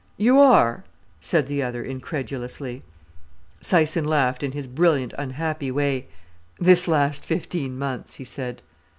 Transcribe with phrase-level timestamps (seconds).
[0.17, 0.83] "You are?"
[1.19, 2.81] said the other incredulously.
[3.61, 6.07] Syson laughed in his brilliant, unhappy way.
[6.59, 8.63] "This last fifteen months," he said.